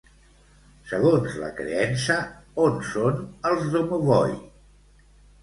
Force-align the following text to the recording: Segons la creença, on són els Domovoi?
Segons 0.91 1.35
la 1.41 1.49
creença, 1.59 2.17
on 2.65 2.81
són 2.93 3.21
els 3.53 3.69
Domovoi? 3.77 4.35